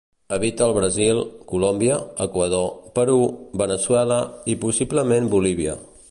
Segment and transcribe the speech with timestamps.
[0.35, 1.19] Habita al Brasil,
[1.51, 2.65] Colòmbia, Equador,
[2.97, 3.19] Perú,
[3.63, 4.17] Veneçuela
[4.55, 5.77] i possiblement Bolívia.